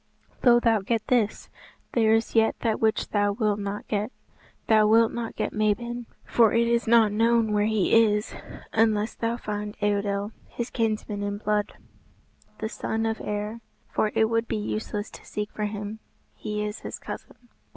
"Though 0.41 0.59
thou 0.59 0.81
get 0.81 1.05
this, 1.09 1.47
there 1.91 2.15
is 2.15 2.33
yet 2.33 2.55
that 2.61 2.79
which 2.79 3.09
thou 3.09 3.33
wilt 3.33 3.59
not 3.59 3.87
get. 3.87 4.11
Thou 4.65 4.87
wilt 4.87 5.11
not 5.11 5.35
get 5.35 5.53
Mabon, 5.53 6.07
for 6.25 6.53
it 6.53 6.67
is 6.67 6.87
not 6.87 7.11
known 7.11 7.51
where 7.51 7.67
he 7.67 7.93
is, 8.03 8.33
unless 8.73 9.13
thou 9.13 9.37
find 9.37 9.77
Eidoel, 9.79 10.31
his 10.47 10.71
kinsman 10.71 11.21
in 11.21 11.37
blood, 11.37 11.73
the 12.57 12.67
son 12.67 13.05
of 13.05 13.21
Aer. 13.21 13.61
For 13.89 14.11
it 14.15 14.25
would 14.25 14.47
be 14.47 14.57
useless 14.57 15.11
to 15.11 15.23
seek 15.23 15.51
for 15.51 15.65
him. 15.65 15.99
He 16.33 16.65
is 16.65 16.79
his 16.79 16.97
cousin." 16.97 17.49